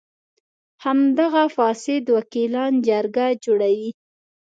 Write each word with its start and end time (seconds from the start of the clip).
همدغه 0.83 1.43
فاسد 1.55 2.03
وکیلان 2.17 2.71
جرګه 2.87 3.25
جوړوي. 3.43 3.91